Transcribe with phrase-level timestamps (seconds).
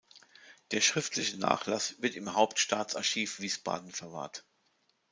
[0.71, 4.43] Der schriftliche Nachlass wird im Hauptstaatsarchiv Wiesbaden verwahrt.